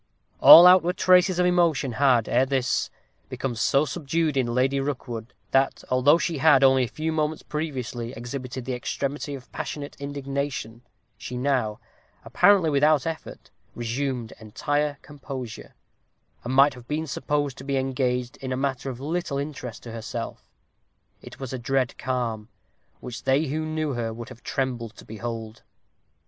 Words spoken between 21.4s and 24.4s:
a dread calm, which they who knew her would